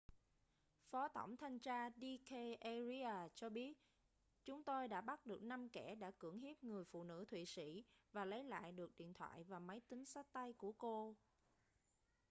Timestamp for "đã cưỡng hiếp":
5.95-6.63